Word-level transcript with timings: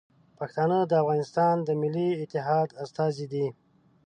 پښتانه 0.39 0.77
د 0.85 0.91
افغانستان 1.03 1.55
د 1.67 1.69
ملي 1.81 2.09
اتحاد 2.23 2.67
استازي 2.83 3.25
دي. 3.33 3.47